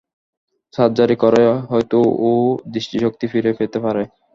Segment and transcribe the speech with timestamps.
[0.73, 1.41] Surgery করে
[1.71, 1.97] হয়তো
[2.21, 2.31] ও
[2.73, 4.03] দৃষ্টিশক্তি ফিরে পেতে পারে।